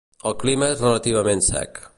[0.29, 1.85] El clima és relativament sec.